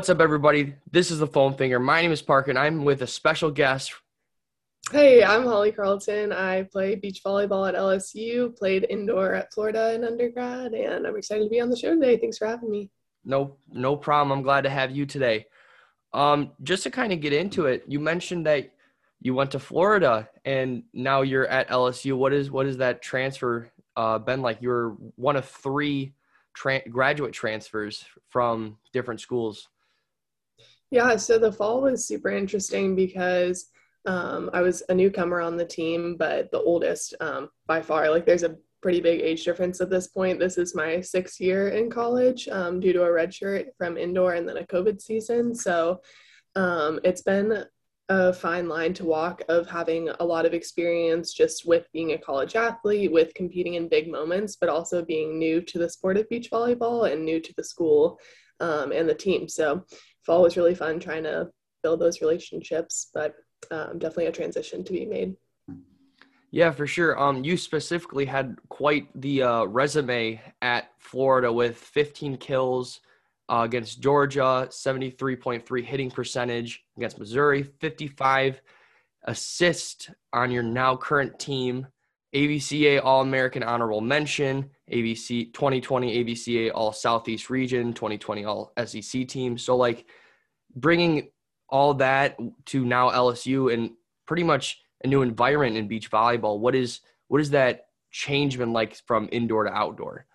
[0.00, 0.76] What's up, everybody?
[0.90, 1.78] This is the Foam Finger.
[1.78, 3.92] My name is Parker, and I'm with a special guest.
[4.90, 6.32] Hey, I'm Holly Carlton.
[6.32, 11.44] I play beach volleyball at LSU, played indoor at Florida in undergrad, and I'm excited
[11.44, 12.16] to be on the show today.
[12.16, 12.88] Thanks for having me.
[13.26, 14.38] No, no problem.
[14.38, 15.44] I'm glad to have you today.
[16.14, 18.72] Um, just to kind of get into it, you mentioned that
[19.20, 22.16] you went to Florida and now you're at LSU.
[22.16, 24.62] What is what is that transfer uh, been like?
[24.62, 26.14] You're one of three
[26.54, 29.68] tra- graduate transfers from different schools.
[30.90, 33.70] Yeah, so the fall was super interesting because
[34.06, 38.10] um, I was a newcomer on the team, but the oldest um, by far.
[38.10, 40.40] Like, there's a pretty big age difference at this point.
[40.40, 44.34] This is my sixth year in college um, due to a red shirt from indoor
[44.34, 45.54] and then a COVID season.
[45.54, 46.00] So
[46.56, 47.64] um, it's been
[48.08, 52.18] a fine line to walk of having a lot of experience just with being a
[52.18, 56.28] college athlete, with competing in big moments, but also being new to the sport of
[56.28, 58.18] beach volleyball and new to the school
[58.58, 59.48] um, and the team.
[59.48, 59.84] So
[60.24, 61.50] fall was really fun trying to
[61.82, 63.34] build those relationships, but
[63.70, 65.34] um, definitely a transition to be made.
[66.50, 67.18] Yeah, for sure.
[67.18, 73.00] Um, you specifically had quite the uh, resume at Florida with 15 kills,
[73.50, 78.62] uh, against Georgia, 73.3 hitting percentage against Missouri, 55
[79.24, 81.86] assist on your now current team,
[82.34, 89.56] ABCA All American Honorable Mention, ABC 2020 ABCA All Southeast Region, 2020 All SEC team.
[89.58, 90.06] So, like,
[90.74, 91.28] bringing
[91.68, 93.90] all that to now LSU and
[94.26, 96.58] pretty much a new environment in beach volleyball.
[96.58, 100.26] What is what is that change been like from indoor to outdoor?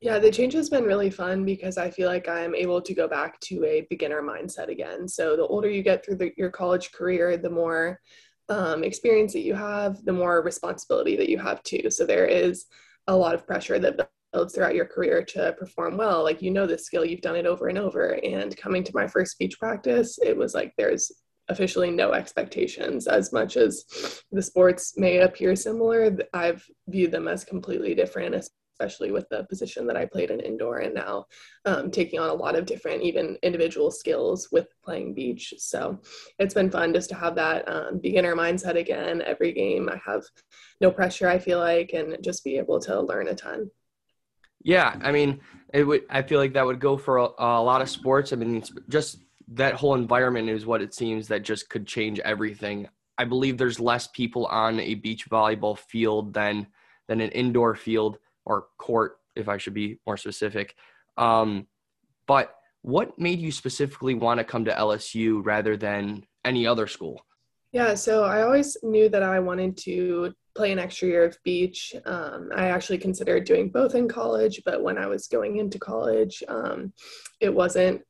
[0.00, 3.08] Yeah, the change has been really fun because I feel like I'm able to go
[3.08, 5.08] back to a beginner mindset again.
[5.08, 8.00] So the older you get through the, your college career, the more
[8.48, 11.90] um, experience that you have, the more responsibility that you have too.
[11.90, 12.66] So there is
[13.08, 16.22] a lot of pressure that builds throughout your career to perform well.
[16.22, 18.18] Like you know the skill, you've done it over and over.
[18.24, 21.10] And coming to my first speech practice, it was like there's
[21.48, 27.44] officially no expectations as much as the sports may appear similar i've viewed them as
[27.44, 28.34] completely different
[28.78, 31.26] especially with the position that I played in indoor and now
[31.64, 35.54] um, taking on a lot of different, even individual skills with playing beach.
[35.58, 36.00] So
[36.38, 39.22] it's been fun just to have that um, beginner mindset again.
[39.22, 40.22] Every game, I have
[40.80, 43.70] no pressure, I feel like, and just be able to learn a ton.
[44.62, 45.40] Yeah, I mean,
[45.72, 46.02] it would.
[46.10, 48.32] I feel like that would go for a, a lot of sports.
[48.32, 49.18] I mean, just
[49.52, 52.88] that whole environment is what it seems that just could change everything.
[53.16, 56.66] I believe there's less people on a beach volleyball field than
[57.06, 58.18] than an indoor field
[58.48, 60.74] or court, if I should be more specific.
[61.16, 61.66] Um,
[62.26, 67.24] but what made you specifically want to come to LSU rather than any other school?
[67.72, 71.94] Yeah, so I always knew that I wanted to play an extra year of beach.
[72.06, 76.42] Um, I actually considered doing both in college, but when I was going into college,
[76.48, 76.92] um,
[77.40, 78.02] it wasn't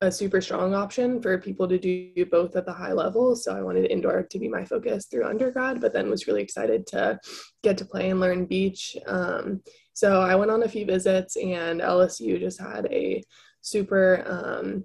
[0.00, 3.34] a super strong option for people to do both at the high level.
[3.34, 6.86] So I wanted indoor to be my focus through undergrad, but then was really excited
[6.88, 7.18] to
[7.62, 8.96] get to play and learn beach.
[9.06, 9.60] Um,
[9.94, 13.22] so I went on a few visits, and LSU just had a
[13.60, 14.84] super um,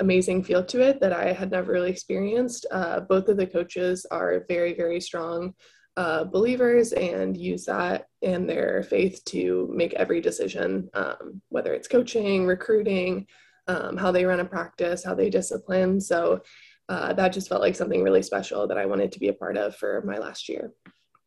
[0.00, 2.66] amazing feel to it that I had never really experienced.
[2.70, 5.54] Uh, both of the coaches are very, very strong
[5.96, 11.88] uh, believers and use that and their faith to make every decision, um, whether it's
[11.88, 13.26] coaching, recruiting,
[13.68, 16.00] um, how they run a practice, how they discipline.
[16.00, 16.42] So
[16.88, 19.56] uh, that just felt like something really special that I wanted to be a part
[19.56, 20.72] of for my last year.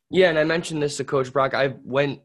[0.09, 1.53] Yeah, and I mentioned this to Coach Brock.
[1.53, 2.21] I went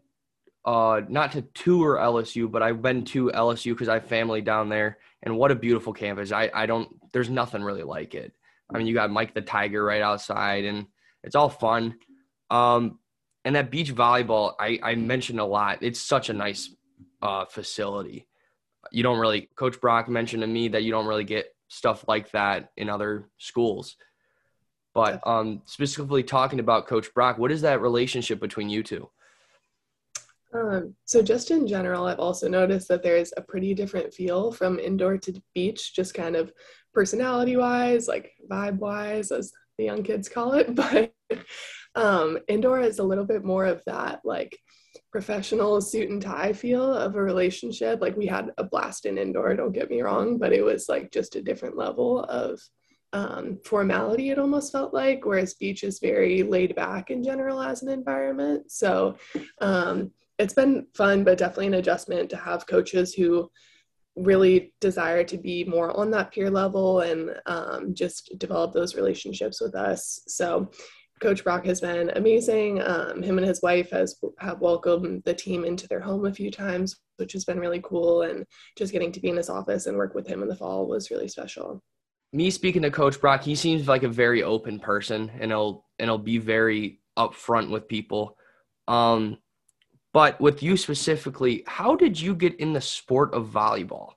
[0.65, 4.69] uh, not to tour LSU, but I've been to LSU because I have family down
[4.69, 6.33] there, and what a beautiful campus.
[6.33, 8.33] I I don't there's nothing really like it.
[8.73, 10.87] I mean, you got Mike the Tiger right outside, and
[11.25, 11.97] it's all fun.
[12.51, 12.99] Um,
[13.45, 15.79] and that beach volleyball, I I mentioned a lot.
[15.81, 16.69] It's such a nice
[17.23, 18.27] uh, facility
[18.93, 22.31] you don't really coach brock mentioned to me that you don't really get stuff like
[22.33, 23.97] that in other schools.
[24.93, 29.09] But um, specifically talking about coach brock what is that relationship between you two?
[30.53, 34.81] Um, so just in general i've also noticed that there's a pretty different feel from
[34.81, 36.53] indoor to beach just kind of
[36.93, 40.75] personality wise like vibe wise as the young kids call it.
[40.75, 41.13] But
[41.97, 44.57] um, indoor is a little bit more of that like
[45.13, 48.01] professional suit and tie feel of a relationship.
[48.01, 51.13] Like we had a blast in indoor, don't get me wrong, but it was like
[51.13, 52.61] just a different level of
[53.13, 57.83] um, formality, it almost felt like, whereas beach is very laid back in general as
[57.83, 58.71] an environment.
[58.71, 59.17] So
[59.61, 63.51] um, it's been fun, but definitely an adjustment to have coaches who
[64.17, 69.61] really desire to be more on that peer level and um, just develop those relationships
[69.61, 70.21] with us.
[70.27, 70.71] So
[71.21, 72.81] Coach Brock has been amazing.
[72.83, 76.51] Um, him and his wife has have welcomed the team into their home a few
[76.51, 78.23] times, which has been really cool.
[78.23, 78.47] And
[78.77, 81.11] just getting to be in his office and work with him in the fall was
[81.11, 81.83] really special.
[82.33, 86.09] Me speaking to Coach Brock, he seems like a very open person, and he'll and
[86.09, 88.37] he'll be very upfront with people.
[88.89, 89.39] Um,
[90.13, 94.15] but with you specifically, how did you get in the sport of volleyball?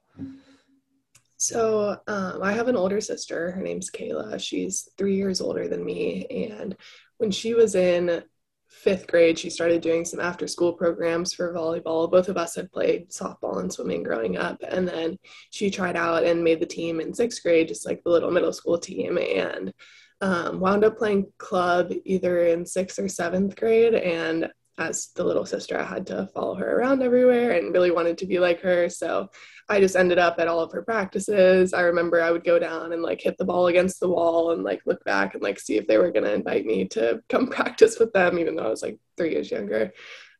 [1.44, 3.51] So um, I have an older sister.
[3.51, 4.40] Her name's Kayla.
[4.40, 6.25] She's three years older than me.
[6.54, 6.78] And
[7.18, 8.24] when she was in
[8.69, 12.10] fifth grade, she started doing some after school programs for volleyball.
[12.10, 14.63] Both of us had played softball and swimming growing up.
[14.66, 15.18] And then
[15.50, 18.54] she tried out and made the team in sixth grade, just like the little middle
[18.54, 19.18] school team.
[19.18, 19.74] And
[20.22, 23.95] um, wound up playing club either in sixth or seventh grade.
[23.95, 28.17] And as the little sister, I had to follow her around everywhere and really wanted
[28.19, 28.89] to be like her.
[28.89, 29.29] So
[29.69, 31.73] I just ended up at all of her practices.
[31.73, 34.63] I remember I would go down and like hit the ball against the wall and
[34.63, 37.47] like look back and like see if they were going to invite me to come
[37.51, 39.91] practice with them, even though I was like three years younger.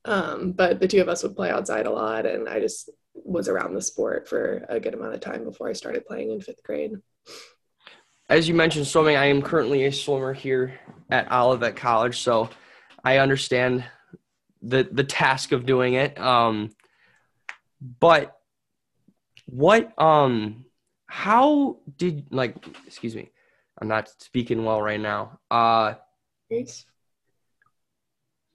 [0.06, 3.47] Um, but the two of us would play outside a lot, and I just was
[3.47, 6.63] around the sport for a good amount of time before I started playing in fifth
[6.63, 6.94] grade.
[8.30, 10.77] As you mentioned swimming, I am currently a swimmer here
[11.09, 12.50] at Olivet College, so
[13.03, 13.85] I understand
[14.63, 16.19] the the task of doing it.
[16.19, 16.71] Um,
[18.00, 18.36] but
[19.45, 20.65] what um
[21.06, 22.56] how did like
[22.88, 23.30] excuse me
[23.80, 25.39] i'm not speaking well right now.
[25.51, 25.95] Uh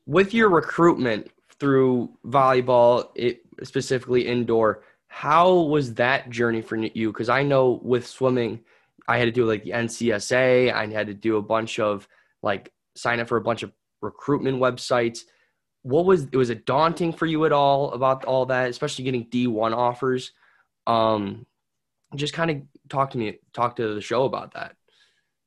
[0.06, 7.12] with your recruitment through volleyball it specifically indoor how was that journey for you?
[7.12, 8.60] Because i know with swimming
[9.06, 12.08] i had to do like the ncsa i had to do a bunch of
[12.42, 15.20] like sign up for a bunch of recruitment websites
[15.82, 19.26] what was it was it daunting for you at all about all that especially getting
[19.26, 20.32] d1 offers?
[20.86, 21.46] Um
[22.16, 24.74] just kind of talk to me talk to the show about that.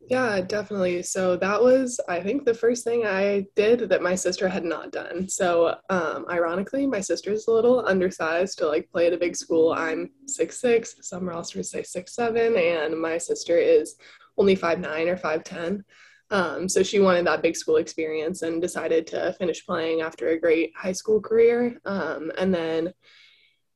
[0.09, 1.03] Yeah definitely.
[1.03, 4.91] So that was i think the first thing i did that my sister had not
[4.91, 5.27] done.
[5.27, 9.73] So um, ironically my sister's a little undersized to like play at a big school.
[9.73, 13.95] I'm six six some rosters say six seven and my sister is
[14.37, 15.83] only five nine or five ten
[16.31, 20.39] um, so she wanted that big school experience and decided to finish playing after a
[20.39, 21.79] great high school career.
[21.85, 22.93] Um, and then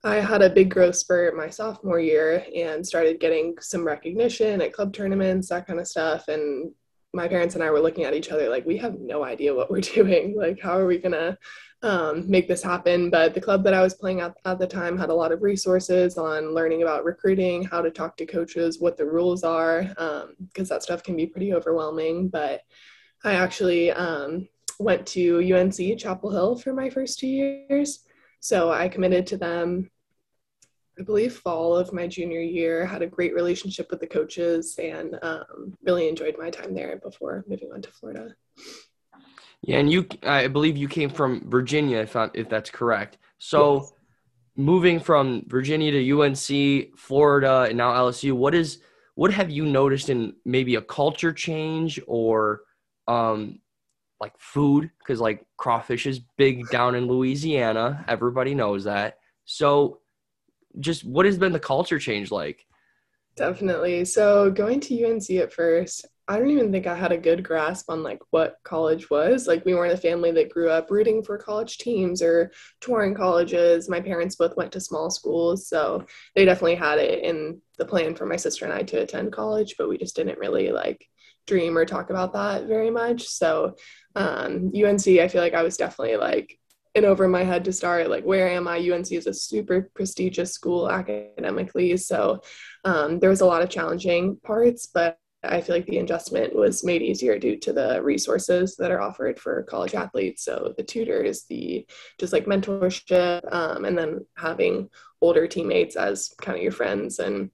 [0.06, 4.72] I had a big growth spurt my sophomore year and started getting some recognition at
[4.72, 6.30] club tournaments, that kind of stuff.
[6.30, 6.72] And
[7.14, 9.70] my parents and I were looking at each other like, we have no idea what
[9.70, 10.36] we're doing.
[10.38, 11.38] Like, how are we going to
[11.86, 13.10] um, make this happen.
[13.10, 15.44] But the club that I was playing at at the time had a lot of
[15.44, 20.72] resources on learning about recruiting, how to talk to coaches, what the rules are, because
[20.72, 22.28] um, that stuff can be pretty overwhelming.
[22.28, 22.62] But
[23.24, 24.48] I actually um,
[24.80, 28.00] went to UNC Chapel Hill for my first two years.
[28.40, 29.90] So I committed to them,
[31.00, 35.18] I believe, fall of my junior year, had a great relationship with the coaches, and
[35.22, 38.36] um, really enjoyed my time there before moving on to Florida.
[39.66, 43.18] Yeah, and you, I believe you came from Virginia, if if that's correct.
[43.40, 43.94] So, yes.
[44.56, 48.80] moving from Virginia to UNC, Florida, and now LSU, what is
[49.16, 52.62] what have you noticed in maybe a culture change or
[53.08, 53.60] um,
[54.20, 54.92] like food?
[55.00, 59.18] Because like crawfish is big down in Louisiana, everybody knows that.
[59.46, 60.02] So,
[60.80, 62.68] just what has been the culture change like?
[63.36, 64.06] Definitely.
[64.06, 67.90] So going to UNC at first, I don't even think I had a good grasp
[67.90, 69.46] on like what college was.
[69.46, 72.52] Like we weren't a family that grew up rooting for college teams or
[72.82, 73.88] touring colleges.
[73.90, 76.06] My parents both went to small schools, so
[76.36, 79.76] they definitely had it in the plan for my sister and I to attend college,
[79.78, 81.08] but we just didn't really like
[81.46, 83.28] dream or talk about that very much.
[83.28, 83.76] So
[84.16, 86.58] um, UNC, I feel like I was definitely like
[86.96, 90.54] in over my head to start like where am i unc is a super prestigious
[90.54, 92.42] school academically so
[92.86, 96.84] um, there was a lot of challenging parts but I feel like the adjustment was
[96.84, 100.44] made easier due to the resources that are offered for college athletes.
[100.44, 101.86] So the tutors, the
[102.20, 104.90] just like mentorship, um, and then having
[105.22, 107.50] older teammates as kind of your friends and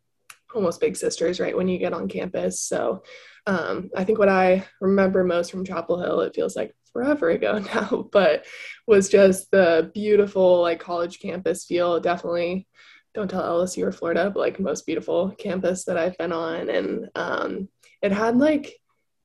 [0.53, 2.61] almost big sisters, right, when you get on campus.
[2.61, 3.03] So
[3.47, 7.57] um, I think what I remember most from Chapel Hill, it feels like forever ago
[7.73, 8.45] now, but
[8.87, 11.99] was just the beautiful like college campus feel.
[11.99, 12.67] Definitely
[13.13, 16.69] don't tell LSU or Florida, but like most beautiful campus that I've been on.
[16.69, 17.69] And um,
[18.01, 18.73] it had like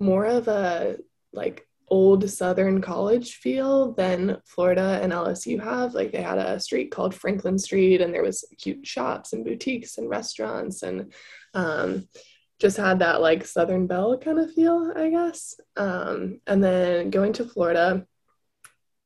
[0.01, 0.97] more of a
[1.33, 5.95] like old southern college feel than Florida and LSU have.
[5.95, 9.99] Like they had a street called Franklin Street and there was cute shops and boutiques
[9.99, 11.13] and restaurants and
[11.55, 12.09] um,
[12.59, 15.55] just had that like Southern Belle kind of feel, I guess.
[15.77, 18.07] Um, and then going to Florida,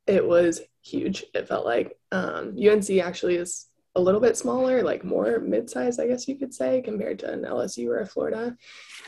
[0.07, 1.25] it was huge.
[1.35, 6.07] It felt like um, UNC actually is a little bit smaller, like more mid-sized, I
[6.07, 8.57] guess you could say, compared to an LSU or a Florida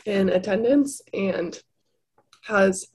[0.05, 1.57] in attendance, and
[2.43, 2.87] has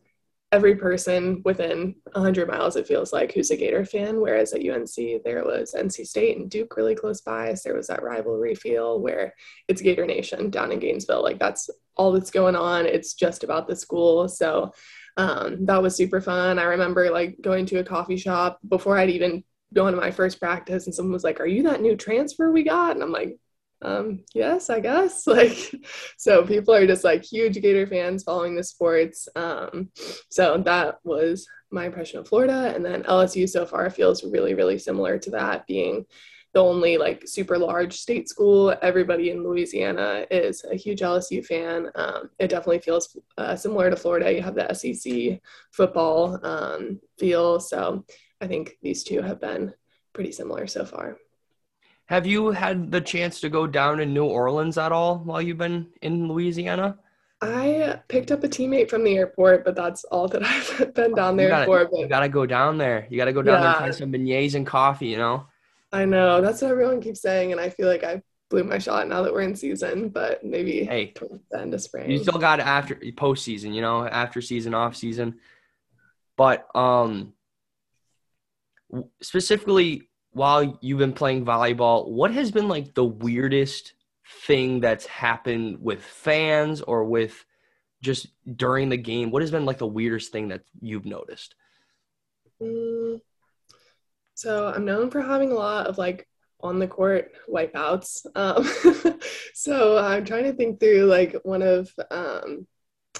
[0.50, 4.20] every person within 100 miles, it feels like, who's a Gator fan.
[4.20, 7.52] Whereas at UNC, there was NC State and Duke really close by.
[7.54, 9.34] So there was that rivalry feel where
[9.68, 11.22] it's Gator Nation down in Gainesville.
[11.22, 12.86] Like that's all that's going on.
[12.86, 14.28] It's just about the school.
[14.28, 14.72] So
[15.18, 16.58] um, that was super fun.
[16.58, 20.40] I remember like going to a coffee shop before I'd even gone to my first
[20.40, 22.92] practice, and someone was like, Are you that new transfer we got?
[22.92, 23.38] And I'm like,
[23.82, 25.26] um, yes, I guess.
[25.38, 25.74] Like,
[26.16, 29.28] so people are just like huge Gator fans following the sports.
[29.36, 29.90] Um,
[30.30, 32.72] so that was my impression of Florida.
[32.74, 36.06] And then LSU so far feels really, really similar to that, being
[36.54, 38.74] the only like super large state school.
[38.82, 41.88] Everybody in Louisiana is a huge LSU fan.
[41.94, 44.32] Um, it definitely feels uh, similar to Florida.
[44.32, 45.40] You have the SEC
[45.72, 47.60] football um, feel.
[47.60, 48.04] So
[48.40, 49.74] I think these two have been
[50.12, 51.16] pretty similar so far.
[52.06, 55.58] Have you had the chance to go down in New Orleans at all while you've
[55.58, 56.98] been in Louisiana?
[57.40, 60.42] I picked up a teammate from the airport, but that's all that
[60.80, 61.88] I've been down there you gotta, for.
[61.90, 63.06] But you gotta go down there.
[63.10, 63.60] You gotta go down yeah.
[63.60, 65.08] there and try some beignets and coffee.
[65.08, 65.46] You know.
[65.92, 69.06] I know that's what everyone keeps saying, and I feel like I blew my shot
[69.08, 70.08] now that we're in season.
[70.08, 71.12] But maybe hey,
[71.50, 72.10] the end of spring.
[72.10, 73.74] You still got after postseason.
[73.74, 75.38] You know, after season, off season.
[76.36, 77.34] But um,
[79.22, 83.94] specifically while you've been playing volleyball, what has been like the weirdest
[84.46, 87.44] thing that's happened with fans or with
[88.02, 89.30] just during the game?
[89.30, 91.54] What has been like the weirdest thing that you've noticed?
[92.62, 93.20] Mm,
[94.34, 96.28] so I'm known for having a lot of like
[96.60, 98.26] on the court wipeouts.
[98.34, 99.18] Um,
[99.54, 102.66] so I'm trying to think through like one of um,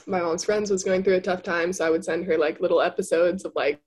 [0.07, 2.61] my mom's friends was going through a tough time, so I would send her like
[2.61, 3.81] little episodes of like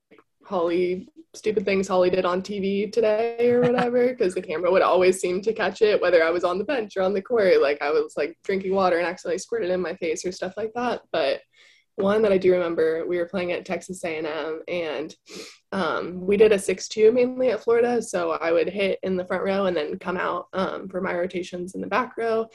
[0.44, 5.20] Holly stupid things Holly did on TV today or whatever, because the camera would always
[5.20, 7.60] seem to catch it, whether I was on the bench or on the court.
[7.60, 10.72] Like I was like drinking water and accidentally squirted in my face or stuff like
[10.74, 11.02] that.
[11.10, 11.40] But
[11.96, 15.14] one that I do remember, we were playing at Texas A&M, and
[15.72, 18.00] um, we did a six-two mainly at Florida.
[18.00, 21.14] So I would hit in the front row and then come out um, for my
[21.14, 22.46] rotations in the back row.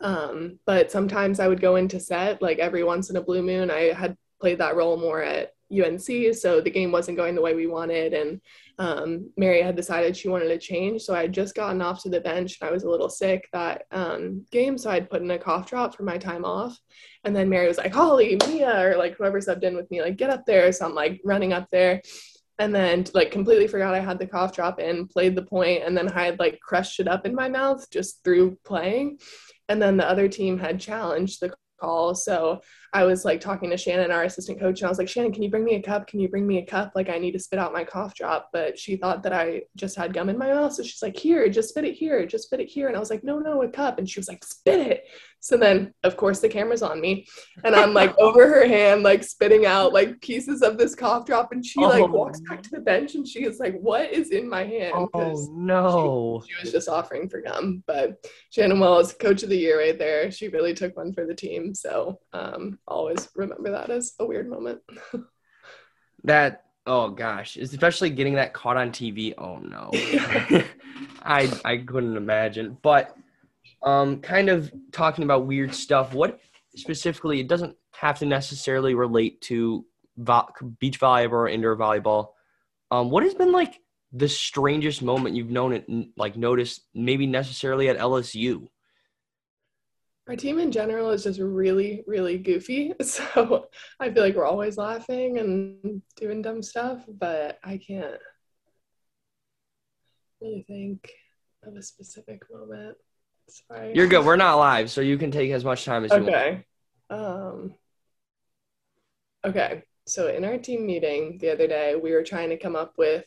[0.00, 3.70] Um, but sometimes I would go into set, like every once in a blue moon.
[3.70, 7.54] I had played that role more at UNC, so the game wasn't going the way
[7.54, 8.12] we wanted.
[8.14, 8.40] And
[8.78, 11.02] um, Mary had decided she wanted to change.
[11.02, 13.48] So I had just gotten off to the bench and I was a little sick
[13.52, 14.76] that um, game.
[14.78, 16.78] So I'd put in a cough drop for my time off.
[17.24, 20.16] And then Mary was like, Holly, Mia, or like whoever subbed in with me, like,
[20.16, 20.72] get up there.
[20.72, 22.02] So I'm like running up there.
[22.58, 25.96] And then like completely forgot I had the cough drop in, played the point, and
[25.96, 29.18] then I had like crushed it up in my mouth just through playing.
[29.68, 32.14] And then the other team had challenged the call.
[32.14, 32.62] So
[32.92, 35.42] I was like talking to Shannon, our assistant coach, and I was like, Shannon, can
[35.42, 36.06] you bring me a cup?
[36.06, 36.92] Can you bring me a cup?
[36.94, 38.50] Like, I need to spit out my cough drop.
[38.52, 40.72] But she thought that I just had gum in my mouth.
[40.74, 42.88] So she's like, Here, just spit it here, just spit it here.
[42.88, 43.98] And I was like, No, no, a cup.
[43.98, 45.04] And she was like, Spit it.
[45.42, 47.26] So then, of course, the camera's on me,
[47.64, 51.50] and I'm like over her hand, like spitting out like pieces of this cough drop.
[51.50, 52.06] And she like oh.
[52.06, 55.48] walks back to the bench, and she is like, "What is in my hand?" Oh
[55.52, 56.44] no!
[56.46, 57.82] She, she, was just offering for gum.
[57.88, 60.30] But Shannon Wells, coach of the year, right there.
[60.30, 61.74] She really took one for the team.
[61.74, 64.80] So um, always remember that as a weird moment.
[66.22, 69.34] that oh gosh, especially getting that caught on TV.
[69.36, 69.90] Oh no,
[71.24, 73.16] I I couldn't imagine, but
[73.82, 76.14] um, kind of talking about weird stuff.
[76.14, 76.40] What
[76.76, 77.40] specifically?
[77.40, 79.84] It doesn't have to necessarily relate to
[80.16, 80.48] vo-
[80.78, 82.28] beach volleyball or indoor volleyball.
[82.90, 83.80] Um, what has been like
[84.12, 85.86] the strangest moment you've known it,
[86.16, 88.68] like noticed, maybe necessarily at LSU?
[90.28, 92.92] Our team in general is just really, really goofy.
[93.02, 93.66] So
[93.98, 98.20] I feel like we're always laughing and doing dumb stuff, but I can't
[100.40, 101.10] really think
[101.64, 102.96] of a specific moment.
[103.48, 103.92] Sorry.
[103.94, 104.24] You're good.
[104.24, 106.64] We're not live, so you can take as much time as you okay.
[107.10, 107.22] want.
[107.22, 107.74] Um,
[109.44, 109.82] okay.
[110.06, 113.24] So in our team meeting the other day, we were trying to come up with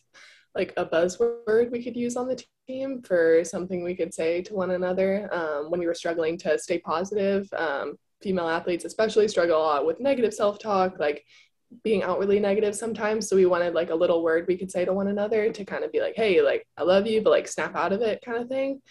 [0.55, 4.53] like a buzzword we could use on the team for something we could say to
[4.53, 7.47] one another um, when we were struggling to stay positive.
[7.53, 11.25] Um, female athletes especially struggle a lot with negative self-talk, like
[11.83, 13.27] being outwardly negative sometimes.
[13.27, 15.83] So we wanted like a little word we could say to one another to kind
[15.83, 18.41] of be like, hey, like I love you, but like snap out of it kind
[18.41, 18.81] of thing.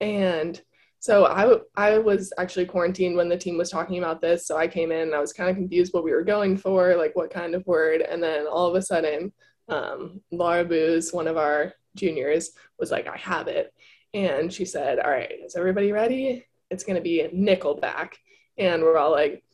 [0.00, 0.60] And
[1.00, 4.46] so I, I was actually quarantined when the team was talking about this.
[4.46, 6.96] So I came in and I was kind of confused what we were going for,
[6.96, 8.00] like what kind of word.
[8.00, 9.32] And then all of a sudden,
[9.68, 13.72] um, Laura Booz, one of our juniors, was like, I have it.
[14.14, 16.46] And she said, All right, is everybody ready?
[16.70, 18.14] It's going to be Nickelback.
[18.56, 19.44] And we're all like,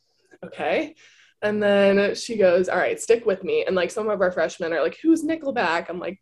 [0.43, 0.95] Okay.
[1.41, 3.65] And then she goes, All right, stick with me.
[3.65, 5.89] And like some of our freshmen are like, Who's Nickelback?
[5.89, 6.19] I'm like,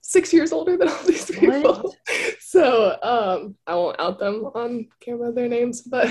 [0.00, 1.94] six years older than all these people.
[2.40, 6.08] so um, I won't out them on camera their names, but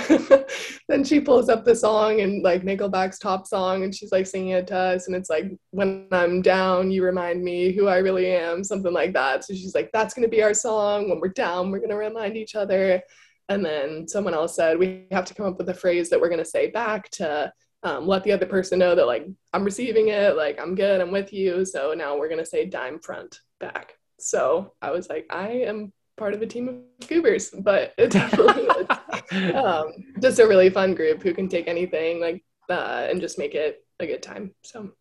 [0.87, 4.49] then she pulls up the song and like Nickelback's top song, and she's like singing
[4.49, 8.27] it to us, and it's like when I'm down, you remind me who I really
[8.27, 9.43] am, something like that.
[9.43, 11.09] So she's like, that's gonna be our song.
[11.09, 13.01] When we're down, we're gonna remind each other.
[13.49, 16.29] And then someone else said we have to come up with a phrase that we're
[16.29, 17.51] gonna say back to
[17.83, 21.11] um, let the other person know that like I'm receiving it, like I'm good, I'm
[21.11, 21.65] with you.
[21.65, 23.97] So now we're gonna say dime front back.
[24.19, 28.63] So I was like, I am part of a team of goobers, but it definitely
[28.63, 33.37] is um, just a really fun group who can take anything like uh, and just
[33.37, 34.53] make it a good time.
[34.63, 34.91] So,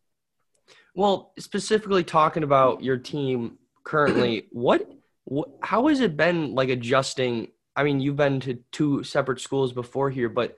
[0.95, 4.91] well, specifically talking about your team currently, what,
[5.25, 7.49] what how has it been like adjusting?
[7.75, 10.57] I mean, you've been to two separate schools before here, but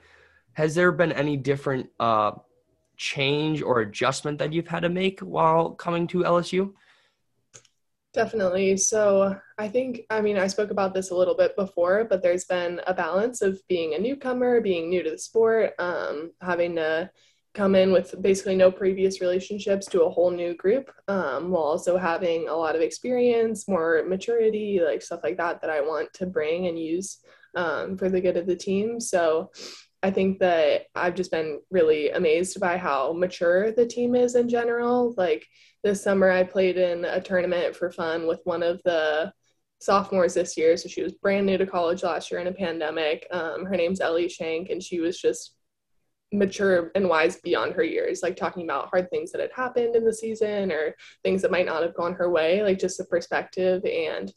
[0.52, 2.32] has there been any different uh,
[2.96, 6.72] change or adjustment that you've had to make while coming to LSU?
[8.14, 8.76] Definitely.
[8.78, 12.46] So I think, I mean, I spoke about this a little bit before, but there's
[12.46, 17.10] been a balance of being a newcomer, being new to the sport, um, having to
[17.54, 21.98] come in with basically no previous relationships to a whole new group, um, while also
[21.98, 26.26] having a lot of experience, more maturity, like stuff like that, that I want to
[26.26, 27.18] bring and use
[27.56, 29.00] um, for the good of the team.
[29.00, 29.50] So
[30.02, 34.48] I think that I've just been really amazed by how mature the team is in
[34.48, 35.14] general.
[35.16, 35.46] Like
[35.82, 39.32] this summer, I played in a tournament for fun with one of the
[39.80, 40.76] sophomores this year.
[40.76, 43.26] So she was brand new to college last year in a pandemic.
[43.32, 45.54] Um, her name's Ellie Shank, and she was just
[46.32, 50.04] mature and wise beyond her years, like talking about hard things that had happened in
[50.04, 53.84] the season or things that might not have gone her way, like just the perspective
[53.84, 54.32] and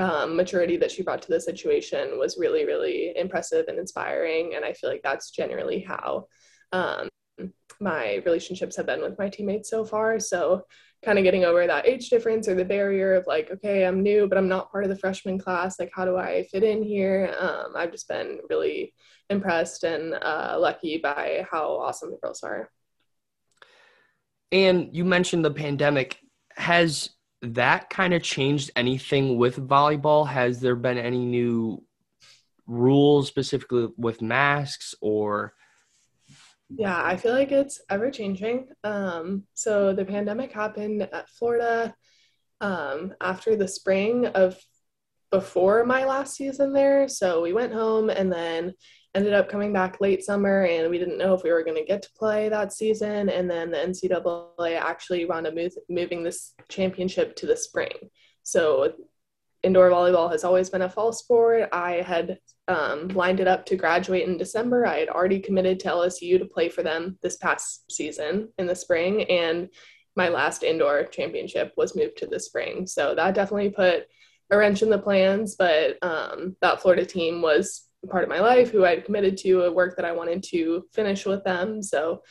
[0.00, 4.54] um, maturity that she brought to the situation was really, really impressive and inspiring.
[4.56, 6.26] And I feel like that's generally how
[6.72, 7.08] um,
[7.80, 10.18] my relationships have been with my teammates so far.
[10.18, 10.64] So,
[11.02, 14.28] kind of getting over that age difference or the barrier of like, okay, I'm new,
[14.28, 15.78] but I'm not part of the freshman class.
[15.78, 17.34] Like, how do I fit in here?
[17.38, 18.92] Um, I've just been really
[19.30, 22.70] impressed and uh, lucky by how awesome the girls are.
[24.52, 26.18] And you mentioned the pandemic.
[26.56, 27.10] Has
[27.42, 30.26] that kind of changed anything with volleyball?
[30.26, 31.82] Has there been any new
[32.66, 35.54] rules specifically with masks or?
[36.68, 38.68] Yeah, I feel like it's ever changing.
[38.84, 41.94] Um, so the pandemic happened at Florida
[42.60, 44.56] um, after the spring of
[45.30, 47.08] before my last season there.
[47.08, 48.74] So we went home and then
[49.14, 51.84] ended up coming back late summer and we didn't know if we were going to
[51.84, 53.28] get to play that season.
[53.28, 57.92] And then the ncaa actually wound up move, moving this championship to the spring.
[58.44, 58.92] So
[59.62, 61.68] indoor volleyball has always been a fall sport.
[61.72, 64.86] I had um, lined it up to graduate in december.
[64.86, 68.76] I had already committed to lsu to play for them this past season in the
[68.76, 69.24] spring.
[69.24, 69.70] And
[70.14, 72.86] my last indoor championship was moved to the spring.
[72.86, 74.06] So that definitely put
[74.50, 78.70] a wrench in the plans but um, that florida team was part of my life
[78.70, 81.82] who I'd committed to a work that I wanted to finish with them.
[81.82, 82.22] So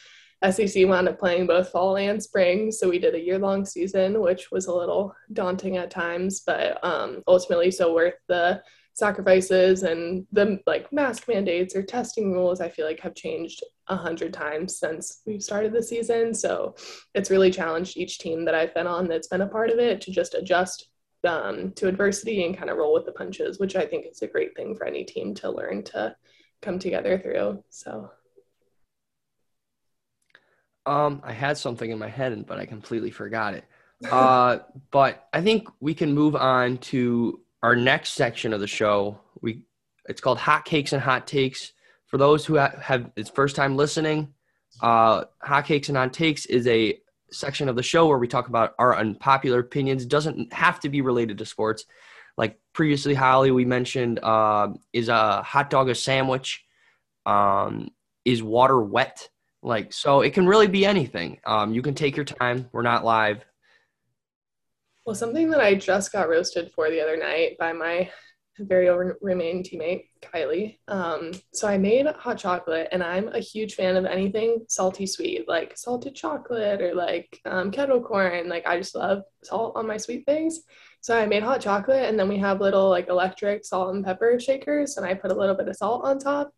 [0.49, 2.71] SEC wound up playing both fall and spring.
[2.71, 6.83] So we did a year long season, which was a little daunting at times, but
[6.83, 8.61] um, ultimately so worth the
[8.99, 13.95] sacrifices and the like mask mandates or testing rules i feel like have changed a
[13.95, 16.75] hundred times since we've started the season so
[17.15, 20.01] it's really challenged each team that i've been on that's been a part of it
[20.01, 20.89] to just adjust
[21.23, 24.27] um, to adversity and kind of roll with the punches, which I think is a
[24.27, 26.15] great thing for any team to learn to
[26.61, 27.63] come together through.
[27.69, 28.11] So.
[30.85, 33.65] Um, I had something in my head, but I completely forgot it.
[34.09, 34.59] Uh,
[34.91, 39.19] but I think we can move on to our next section of the show.
[39.41, 39.65] We
[40.07, 41.73] it's called Hot Cakes and Hot Takes.
[42.07, 44.33] For those who have, have it's first time listening,
[44.81, 46.99] uh, Hot Cakes and Hot Takes is a
[47.31, 50.05] section of the show where we talk about our unpopular opinions.
[50.05, 51.85] Doesn't have to be related to sports.
[52.37, 56.63] Like previously, Holly, we mentioned uh, is a hot dog a sandwich?
[57.25, 57.89] Um,
[58.25, 59.29] is water wet?
[59.61, 61.39] Like, so it can really be anything.
[61.45, 62.69] Um, you can take your time.
[62.71, 63.43] We're not live.
[65.05, 68.09] Well, something that I just got roasted for the other night by my
[68.59, 68.89] very
[69.21, 70.77] remaining teammate Kylie.
[70.87, 75.47] Um, so I made hot chocolate, and I'm a huge fan of anything salty sweet,
[75.47, 78.49] like salted chocolate or like um, kettle corn.
[78.49, 80.61] Like I just love salt on my sweet things.
[81.01, 84.39] So I made hot chocolate, and then we have little like electric salt and pepper
[84.39, 86.53] shakers, and I put a little bit of salt on top.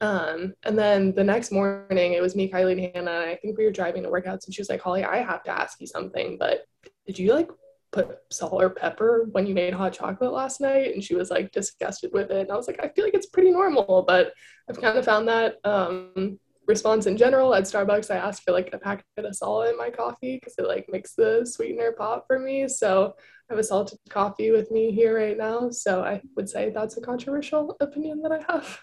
[0.00, 3.20] Um, and then the next morning, it was me, Kylie, and Hannah.
[3.20, 5.42] And I think we were driving to workouts, and she was like, "Holly, I have
[5.44, 6.66] to ask you something, but
[7.06, 7.48] did you like
[7.94, 11.52] put salt or pepper when you made hot chocolate last night and she was like
[11.52, 14.32] disgusted with it and i was like i feel like it's pretty normal but
[14.68, 18.10] i've kind of found that um, response in general at Starbucks.
[18.10, 21.14] I asked for like a packet of salt in my coffee because it like makes
[21.14, 22.68] the sweetener pop for me.
[22.68, 23.14] So
[23.50, 25.70] I have a salted coffee with me here right now.
[25.70, 28.80] So I would say that's a controversial opinion that I have.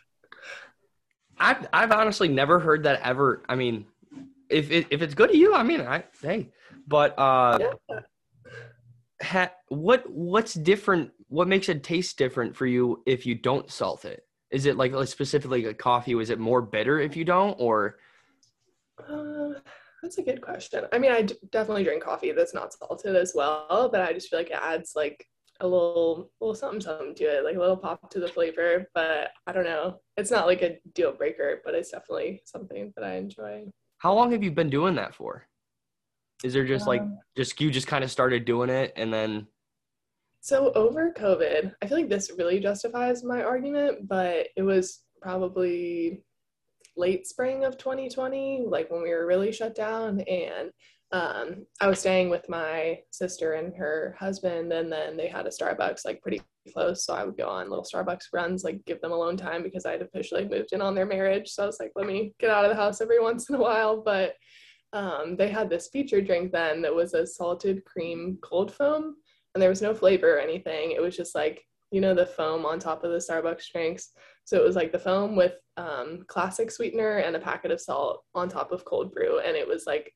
[1.38, 3.42] I've I've honestly never heard that ever.
[3.50, 3.86] I mean,
[4.50, 6.50] if it, if it's good to you, I mean, I hey,
[6.88, 8.00] but uh, yeah.
[9.22, 11.12] Ha, what what's different?
[11.28, 14.26] What makes it taste different for you if you don't salt it?
[14.52, 16.16] Is it like, like specifically a coffee?
[16.16, 17.98] Was it more bitter if you don't, or?
[19.08, 19.54] Uh,
[20.04, 20.86] that's a good question.
[20.92, 24.30] I mean, I d- definitely drink coffee that's not salted as well, but I just
[24.30, 25.26] feel like it adds like
[25.62, 28.90] a little, little something, something to it, like a little pop to the flavor.
[28.94, 30.00] But I don't know.
[30.18, 33.68] It's not like a deal breaker, but it's definitely something that I enjoy.
[34.00, 35.48] How long have you been doing that for?
[36.44, 37.04] Is there just um, like
[37.36, 39.48] just you just kind of started doing it and then
[40.44, 46.24] so over COVID, I feel like this really justifies my argument, but it was probably
[46.98, 50.20] late spring of 2020, like when we were really shut down.
[50.22, 50.72] And
[51.12, 55.52] um, I was staying with my sister and her husband, and then they had a
[55.52, 56.42] Starbucks like pretty
[56.74, 57.06] close.
[57.06, 59.92] So I would go on little Starbucks runs, like give them alone time because I
[59.92, 61.50] had officially moved in on their marriage.
[61.50, 63.60] So I was like, let me get out of the house every once in a
[63.60, 64.02] while.
[64.02, 64.34] But
[64.94, 69.16] um, they had this feature drink then that was a salted cream cold foam
[69.54, 70.92] and there was no flavor or anything.
[70.92, 74.10] It was just like, you know, the foam on top of the Starbucks drinks.
[74.46, 78.24] So it was like the foam with um, classic sweetener and a packet of salt
[78.34, 79.40] on top of cold brew.
[79.40, 80.14] And it was like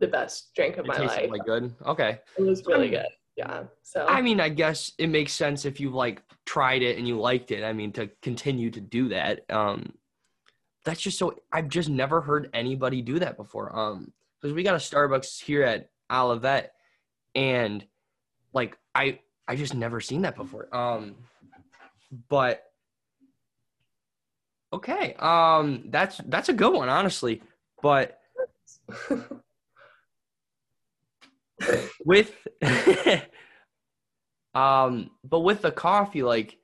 [0.00, 1.30] the best drink of it my life.
[1.30, 1.74] Like good.
[1.86, 2.20] Okay.
[2.36, 3.06] It was really good.
[3.36, 3.64] Yeah.
[3.82, 7.18] So I mean, I guess it makes sense if you like tried it and you
[7.18, 7.64] liked it.
[7.64, 9.50] I mean, to continue to do that.
[9.50, 9.94] Um,
[10.84, 13.76] that's just so I've just never heard anybody do that before.
[13.76, 16.74] Um, because we got a Starbucks here at Olivet,
[17.34, 17.84] and
[18.52, 20.74] like I I just never seen that before.
[20.74, 21.16] Um,
[22.28, 22.64] but
[24.72, 27.42] okay, um, that's that's a good one, honestly.
[27.82, 28.18] But
[32.04, 32.34] with
[34.54, 36.58] um, but with the coffee, like,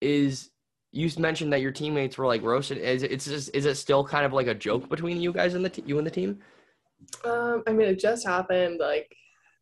[0.00, 0.50] is
[0.92, 2.78] you mentioned that your teammates were like roasted.
[2.78, 5.54] Is it, it's just is it still kind of like a joke between you guys
[5.54, 6.38] and the t- you and the team?
[7.24, 9.14] Um, I mean, it just happened like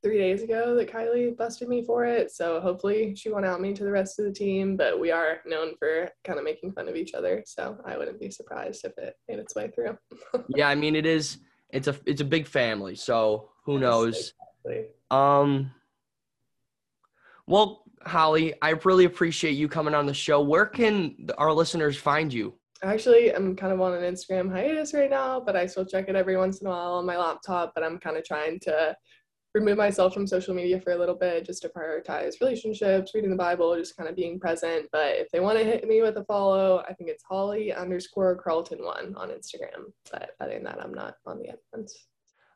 [0.05, 2.31] three days ago that Kylie busted me for it.
[2.31, 4.77] So hopefully she won't out me to the rest of the team.
[4.77, 7.43] But we are known for kind of making fun of each other.
[7.47, 9.97] So I wouldn't be surprised if it made its way through.
[10.49, 11.39] yeah, I mean it is
[11.71, 14.35] it's a it's a big family, so who knows?
[14.65, 14.91] Exactly.
[15.11, 15.73] Um
[17.47, 20.41] well, Holly, I really appreciate you coming on the show.
[20.41, 22.55] Where can our listeners find you?
[22.83, 26.17] Actually, I'm kind of on an Instagram hiatus right now, but I still check it
[26.17, 27.73] every once in a while on my laptop.
[27.75, 28.97] But I'm kind of trying to
[29.55, 33.37] remove myself from social media for a little bit just to prioritize relationships, reading the
[33.37, 34.87] Bible, just kind of being present.
[34.93, 38.37] But if they want to hit me with a follow, I think it's Holly underscore
[38.37, 39.93] Carlton one on Instagram.
[40.11, 42.07] But other than that, I'm not on the other ones.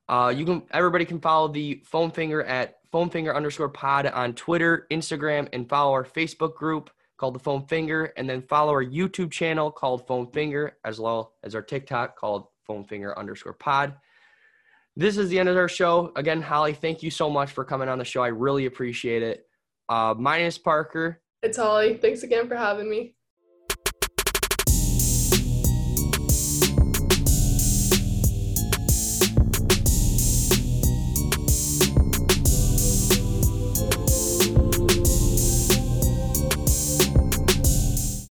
[0.08, 4.32] Uh, you can everybody can follow the foam finger at foam finger underscore pod on
[4.34, 8.84] Twitter, Instagram, and follow our Facebook group called the Foam Finger, and then follow our
[8.84, 13.94] YouTube channel called Foam Finger, as well as our TikTok called Foam Finger underscore pod
[14.98, 16.12] this is the end of our show.
[16.16, 18.20] Again, Holly, thank you so much for coming on the show.
[18.20, 19.46] I really appreciate it.
[19.88, 21.22] Uh, is Parker.
[21.40, 21.96] It's Holly.
[21.98, 23.14] Thanks again for having me.